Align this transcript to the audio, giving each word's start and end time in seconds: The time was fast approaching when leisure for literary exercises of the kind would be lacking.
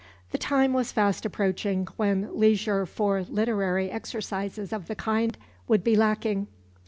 The 0.31 0.39
time 0.39 0.73
was 0.73 0.91
fast 0.91 1.27
approaching 1.27 1.85
when 1.95 2.35
leisure 2.35 2.87
for 2.87 3.21
literary 3.21 3.91
exercises 3.91 4.73
of 4.73 4.87
the 4.87 4.95
kind 4.95 5.37
would 5.67 5.83
be 5.83 5.95
lacking. 5.95 6.47